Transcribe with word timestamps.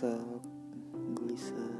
kesal 0.00 0.40
gelisah. 1.12 1.76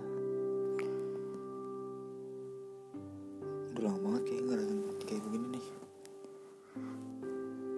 Udah 3.73 3.81
lama 3.89 3.97
banget 3.97 4.23
kayak 4.29 4.43
ngerasain 4.45 4.81
kayak 5.09 5.23
begini 5.25 5.47
nih. 5.57 5.67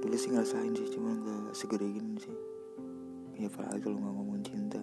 Dulu 0.03 0.17
sih 0.19 0.35
ngerasain 0.35 0.75
sih 0.75 0.91
cuman 0.99 1.23
gak 1.23 1.55
segede 1.55 1.87
gini 1.95 2.19
sih. 2.19 2.35
Ya 3.39 3.47
apalagi 3.47 3.87
kalau 3.87 4.03
nggak 4.03 4.15
ngomong 4.19 4.43
cinta. 4.43 4.83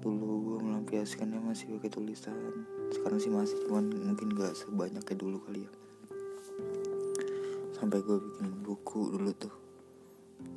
Dulu 0.00 0.32
gue 0.40 0.58
melampiaskannya 0.64 1.36
masih 1.36 1.76
pakai 1.76 1.92
tulisan. 1.92 2.64
Sekarang 2.96 3.20
sih 3.20 3.28
masih 3.28 3.60
cuman 3.68 3.92
mungkin 3.92 4.32
gak 4.32 4.56
sebanyak 4.56 5.04
kayak 5.04 5.20
dulu 5.20 5.36
kali 5.44 5.68
ya. 5.68 5.72
Sampai 7.76 8.00
gue 8.00 8.16
bikin 8.24 8.64
buku 8.64 9.20
dulu 9.20 9.36
tuh. 9.36 9.52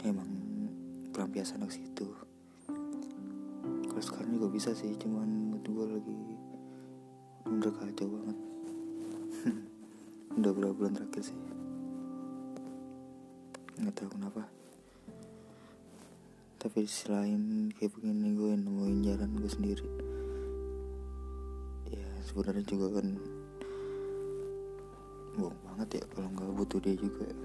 Emang 0.07 0.52
pelampiasan 1.13 1.61
ke 1.69 1.77
situ. 1.77 2.09
Kalau 3.85 4.01
sekarang 4.01 4.33
juga 4.33 4.49
bisa 4.49 4.73
sih 4.73 4.97
cuman 4.97 5.53
mood 5.53 5.61
gue 5.61 5.85
lagi 5.85 6.17
udah 7.45 7.69
kacau 7.69 8.09
banget. 8.09 8.37
Udah 10.41 10.49
berapa 10.49 10.73
bulan 10.73 10.97
terakhir 10.97 11.29
sih? 11.29 11.37
Nggak 13.77 13.93
tahu 13.93 14.09
kenapa. 14.17 14.49
Tapi 16.57 16.89
selain 16.89 17.69
kayak 17.77 17.93
begini 17.93 18.33
gue 18.33 18.51
nemuin 18.57 18.99
jalan 19.05 19.29
gue 19.37 19.51
sendiri. 19.53 19.87
Ya 21.93 22.09
sebenarnya 22.25 22.65
juga 22.65 22.97
kan 22.97 23.07
bohong 25.37 25.59
banget 25.61 26.01
ya 26.01 26.03
kalau 26.17 26.29
nggak 26.33 26.53
butuh 26.57 26.79
dia 26.81 26.97
juga. 26.97 27.29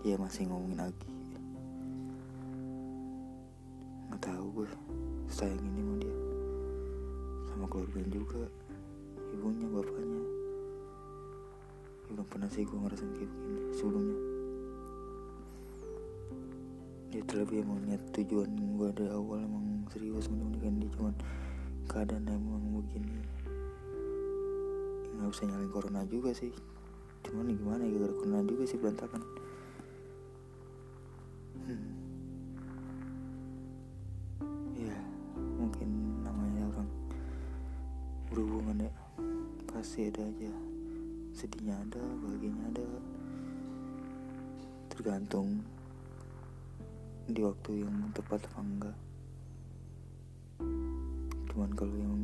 Ya 0.00 0.16
masih 0.16 0.48
ngomongin 0.48 0.80
lagi 0.80 1.19
tahu 4.20 4.44
gue 4.60 4.68
sayang 5.32 5.64
ini 5.64 5.80
mau 5.80 5.96
dia. 5.96 6.16
Sama 7.48 7.64
keluarga 7.72 8.04
juga 8.12 8.42
ibunya 9.32 9.66
bapaknya. 9.72 10.22
Ya, 12.04 12.08
belum 12.12 12.26
pernah 12.28 12.48
sih 12.52 12.68
gue 12.68 12.76
ngerasain 12.76 13.12
kayak 13.16 13.32
begini 13.32 13.60
sebelumnya. 13.72 14.18
Ya 17.10 17.22
terlebih 17.26 17.64
emang 17.64 17.80
niat 17.88 18.02
tujuan 18.12 18.52
gue 18.54 18.88
dari 18.92 19.10
awal 19.10 19.42
emang 19.42 19.88
serius 19.90 20.28
menikah 20.30 20.68
dia 20.68 20.90
cuman 21.00 21.14
keadaan 21.88 22.28
emang 22.28 22.62
begini. 22.76 23.24
Nggak 25.16 25.28
bisa 25.32 25.42
nyalain 25.48 25.72
corona 25.72 26.04
juga 26.04 26.30
sih. 26.36 26.52
Cuman 27.24 27.56
gimana 27.56 27.88
ya 27.88 27.96
gara 28.04 28.14
corona 28.14 28.44
juga 28.44 28.62
sih 28.68 28.76
berantakan. 28.76 29.22
Hmm. 31.64 32.09
Pasti 39.80 40.12
ada 40.12 40.20
aja. 40.20 40.52
Sedihnya 41.32 41.72
ada 41.72 42.04
bahagianya 42.20 42.68
ada. 42.68 42.84
Tergantung 44.92 45.64
di 47.24 47.40
waktu 47.40 47.88
yang 47.88 48.12
tepat 48.12 48.44
apa 48.44 48.60
enggak. 48.60 48.98
Cuman 51.48 51.72
kalau 51.72 51.96
yang 51.96 52.20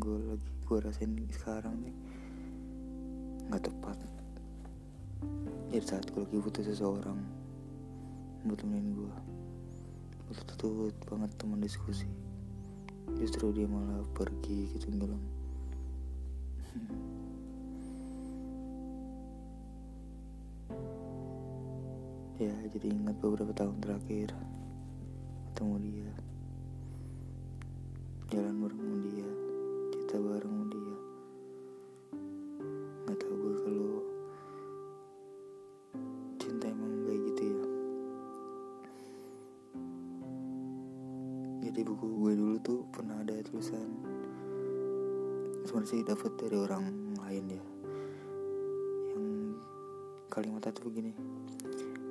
gue 0.00 0.16
lagi 0.32 0.48
gue 0.64 0.78
rasain 0.80 1.12
sekarang 1.28 1.76
nih 1.84 1.92
nggak 3.52 3.68
tepat. 3.68 4.00
Jadi 5.76 5.84
saat 5.84 6.08
gue 6.08 6.24
lagi 6.24 6.40
butuh 6.40 6.64
seseorang 6.64 7.20
buat 8.48 8.56
temenin 8.64 8.96
gue 8.96 9.12
butuh 10.24 10.88
banget 11.04 11.36
teman 11.36 11.60
diskusi 11.60 12.08
justru 13.20 13.52
dia 13.52 13.68
malah 13.68 14.00
pergi 14.16 14.72
gitu 14.72 14.88
ngilang 14.88 15.43
ya 22.44 22.50
jadi 22.66 22.86
ingat 22.90 23.16
beberapa 23.22 23.54
tahun 23.54 23.78
terakhir. 23.80 24.34
Ketemu 25.54 25.76
dia. 25.80 26.12
Jalan 28.34 28.54
bareng 28.58 29.00
dia. 29.06 29.30
Cerita 29.94 30.16
bareng 30.18 30.63
sebenarnya 45.74 45.90
sih 45.90 46.06
dapat 46.06 46.32
dari 46.38 46.54
orang 46.54 46.86
lain 47.18 47.44
ya. 47.50 47.64
Yang 49.10 49.26
kalimatnya 50.30 50.70
tuh 50.70 50.86
begini 50.86 51.10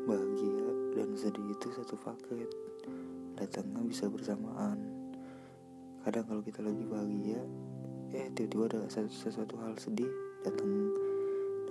bahagia 0.03 0.67
dan 0.99 1.07
sedih 1.15 1.47
itu 1.47 1.71
satu 1.71 1.95
paket. 1.95 2.51
Datangnya 3.39 3.79
bisa 3.87 4.11
bersamaan. 4.11 4.83
Kadang 6.03 6.27
kalau 6.27 6.43
kita 6.43 6.59
lagi 6.59 6.83
bahagia 6.83 7.39
eh 8.11 8.27
tiba-tiba 8.35 8.67
ada 8.67 8.91
sesuatu 8.91 9.55
hal 9.63 9.79
sedih 9.79 10.11
datang. 10.43 10.91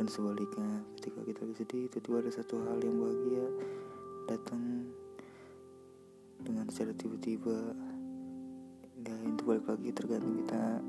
Dan 0.01 0.09
sebaliknya 0.09 0.81
ketika 0.97 1.21
kita 1.29 1.45
lagi 1.45 1.57
sedih 1.61 1.93
tiba-tiba 1.93 2.25
ada 2.25 2.33
satu 2.33 2.57
hal 2.73 2.81
yang 2.81 2.97
bahagia 3.05 3.45
datang. 4.33 4.65
Dengan 6.41 6.73
secara 6.73 6.97
tiba-tiba 6.97 7.77
ya 9.05 9.13
itu 9.29 9.43
balik 9.45 9.69
lagi 9.69 9.93
tergantung 9.93 10.41
kita 10.41 10.81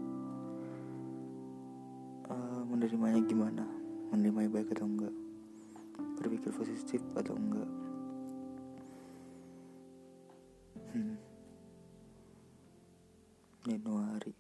menerimanya 2.74 3.22
gimana? 3.30 3.64
Menerimanya 4.10 4.50
baik 4.50 4.74
atau 4.74 4.90
enggak? 4.90 5.14
Berpikir 6.18 6.50
positif 6.50 7.06
atau 7.14 7.38
enggak? 7.38 7.70
Hmm. 10.90 11.18
Januari. 13.70 14.34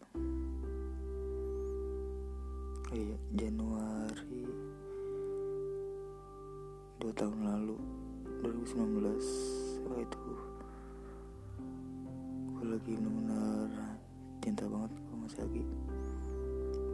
Oh 2.89 2.97
iya 2.97 3.17
Januari 3.37 4.45
dua 7.01 7.13
tahun 7.13 7.39
lalu 7.45 7.77
2019 8.41 9.85
oh 9.85 9.97
itu? 10.01 10.25
Gue 12.57 12.65
lagi 12.65 12.91
bener-bener 12.97 13.69
cinta 14.41 14.65
banget 14.65 14.91
gue 14.97 15.17
masih 15.21 15.39
lagi 15.45 15.63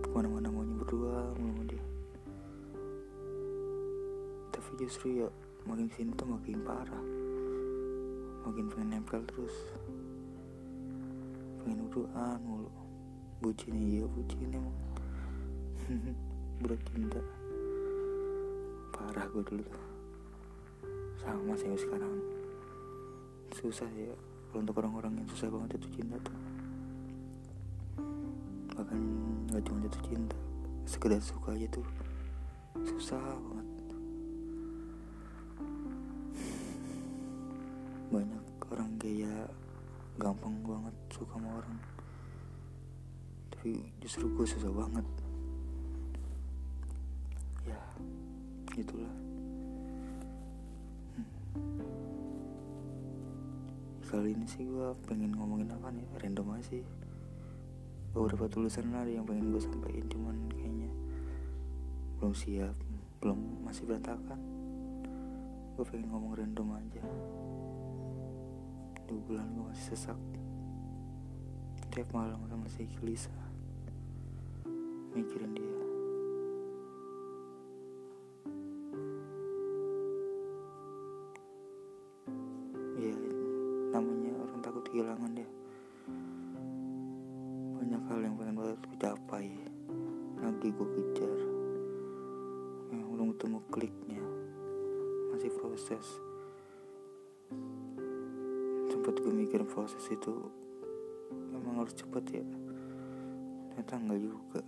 ke 0.10 0.18
mana-mana 0.18 0.50
maunya 0.50 0.74
berdua 0.74 1.22
sama 1.38 1.62
dia. 1.70 1.86
Tapi 4.50 4.70
justru 4.82 5.22
ya 5.22 5.30
makin 5.70 5.86
sini 5.94 6.18
tuh 6.18 6.26
makin 6.26 6.66
parah. 6.66 7.06
Makin 8.50 8.74
pengen 8.74 8.90
nempel 8.90 9.22
terus. 9.30 9.54
Pengen 11.62 11.86
berduaan 11.86 12.42
mulu. 12.42 12.74
Bucin 13.38 13.78
iya 13.78 14.10
bucin 14.10 14.50
emang. 14.50 14.78
Berat 16.66 16.82
cinta. 16.90 17.22
Parah 18.90 19.30
gue 19.30 19.46
dulu 19.46 19.62
tuh. 19.62 19.86
Sama 21.22 21.54
saya 21.54 21.78
sekarang. 21.78 22.18
Susah 23.54 23.90
ya. 23.94 24.18
Untuk 24.58 24.74
orang-orang 24.82 25.22
yang 25.22 25.30
susah 25.30 25.54
banget 25.54 25.78
jatuh 25.78 25.94
cinta 25.94 26.18
tuh 26.26 26.59
bahkan 28.90 29.06
gak 29.54 29.62
cuma 29.70 29.86
jatuh 29.86 30.02
cinta. 30.02 30.38
Sekedar 30.90 31.22
suka 31.22 31.54
aja 31.54 31.70
tuh. 31.70 31.86
Susah 32.82 33.22
banget. 33.22 33.68
Banyak 38.10 38.46
orang 38.74 38.92
kayak 38.98 39.54
gampang 40.18 40.58
banget 40.66 40.96
suka 41.14 41.38
sama 41.38 41.62
orang. 41.62 41.78
Tapi 43.54 43.78
justru 44.02 44.26
gue 44.34 44.46
susah 44.50 44.74
banget. 44.74 45.06
Ya 47.70 47.78
itulah. 48.74 49.14
Hmm. 51.14 51.30
kali 54.10 54.34
ini 54.34 54.50
sih 54.50 54.66
gue 54.66 54.98
pengen 55.06 55.38
ngomongin 55.38 55.70
apa 55.78 55.94
nih? 55.94 56.10
Random 56.18 56.58
aja 56.58 56.66
sih 56.74 56.82
beberapa 58.20 58.52
tulisan 58.52 58.92
ada 58.92 59.08
yang 59.08 59.24
pengen 59.24 59.56
gue 59.56 59.64
sampaikan 59.64 60.04
cuman 60.12 60.36
kayaknya 60.52 60.92
belum 62.20 62.36
siap 62.36 62.76
belum 63.24 63.64
masih 63.64 63.88
berantakan. 63.88 64.40
Gue 65.76 65.84
pengen 65.88 66.12
ngomong 66.12 66.36
random 66.36 66.76
aja. 66.76 67.04
Dua 69.08 69.20
bulan 69.24 69.48
gue 69.56 69.66
masih 69.72 69.86
sesak. 69.96 70.20
Tiap 71.96 72.12
malam 72.12 72.44
udah 72.44 72.60
masih 72.60 72.88
gelisah 73.00 73.40
mikirin 75.10 75.52
dia 75.58 75.79
yang 88.80 88.88
pengen 88.88 88.88
banget 88.88 88.88
gue 88.88 88.98
capai. 89.00 89.48
Lagi 90.40 90.70
gue 90.72 90.88
kejar 90.96 91.40
yang 92.96 93.08
belum 93.12 93.28
ketemu 93.36 93.60
kliknya. 93.72 94.24
Masih 95.36 95.52
proses. 95.60 96.06
Sempat 98.88 99.16
gue 99.20 99.34
mikir 99.34 99.62
proses 99.68 100.04
itu 100.08 100.32
memang 101.52 101.84
harus 101.84 101.96
cepet 101.96 102.24
ya. 102.40 102.46
Ternyata 103.76 103.94
enggak 104.00 104.20
juga 104.24 104.60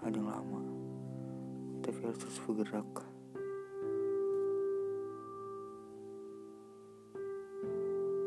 ada 0.00 0.16
yang 0.16 0.28
lama. 0.28 0.62
Tapi 1.84 1.98
harus 2.04 2.20
terus 2.20 2.40
bergerak 2.44 3.04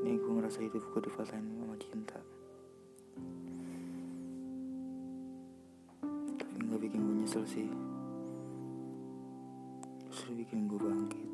ini 0.02 0.18
gue 0.18 0.34
ngerasa 0.34 0.66
hidup 0.66 0.82
gue 0.92 1.02
dipatahin 1.08 1.46
sama 1.62 1.78
cinta 1.78 2.20
gue 7.32 7.40
nyesel 7.40 7.64
sih. 7.64 7.72
Justru 10.12 10.36
bikin 10.36 10.68
gue 10.68 10.76
bangkit 10.76 11.32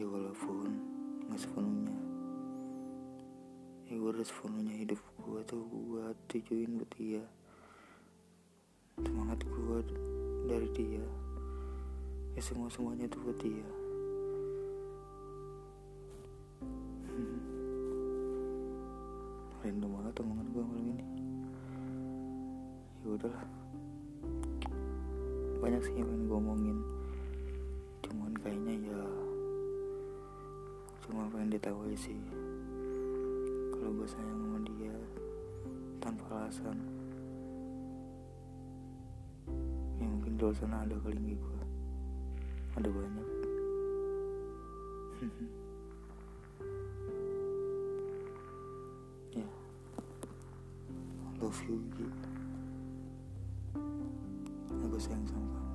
ya 0.00 0.08
walaupun 0.08 0.80
nggak 1.28 1.36
sepenuhnya. 1.36 1.92
Ya 3.84 4.00
gue 4.00 4.08
harus 4.08 4.32
sepenuhnya 4.32 4.80
hidup 4.80 4.96
gue 4.96 5.40
tuh 5.44 5.60
buat 5.60 6.16
tujuin 6.32 6.80
buat 6.80 6.88
dia. 6.96 7.20
Semangat 9.04 9.44
gue 9.44 9.78
dari 10.48 10.68
dia. 10.72 11.04
Ya 12.32 12.40
semua 12.40 12.72
semuanya 12.72 13.12
tuh 13.12 13.20
buat 13.28 13.36
dia. 13.44 13.68
Random 19.60 19.90
banget 20.00 20.16
omongan 20.24 20.48
gue 20.48 20.64
malam 20.64 20.86
ini. 20.96 21.04
Ya 23.04 23.08
udahlah 23.12 23.67
banyak 25.58 25.82
sih 25.82 25.94
yang 25.98 26.06
pengen 26.06 26.30
gue 26.30 26.38
omongin 26.38 26.78
cuman 28.06 28.32
kayaknya 28.40 28.74
ya 28.94 29.02
cuma 31.08 31.24
pengen 31.32 31.56
ditahu 31.56 31.88
aja 31.88 31.98
sih. 31.98 32.20
Kalau 33.72 33.90
gue 33.96 34.04
sayang 34.04 34.38
sama 34.44 34.58
dia 34.68 34.92
tanpa 36.04 36.24
alasan. 36.36 36.76
Ya 39.96 40.04
mungkin 40.04 40.36
di 40.36 40.40
luar 40.44 40.52
sana 40.52 40.84
ada 40.84 40.94
kali 41.00 41.34
gue 41.34 41.58
ada 42.76 42.88
banyak. 42.92 43.28
Ya. 49.28 49.44
Love 51.38 51.62
you 51.68 52.37
Gigi 54.98 55.06
aku 55.06 55.14
sayang 55.14 55.26
sama 55.30 55.46
kamu 55.54 55.67